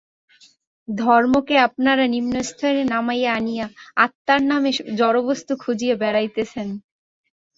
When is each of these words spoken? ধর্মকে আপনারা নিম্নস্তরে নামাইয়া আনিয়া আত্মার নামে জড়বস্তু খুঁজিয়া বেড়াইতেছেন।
ধর্মকে 0.87 1.55
আপনারা 1.67 2.03
নিম্নস্তরে 2.07 2.81
নামাইয়া 2.93 3.31
আনিয়া 3.33 3.65
আত্মার 3.97 4.41
নামে 4.49 4.69
জড়বস্তু 4.99 5.53
খুঁজিয়া 5.63 5.95
বেড়াইতেছেন। 6.01 6.67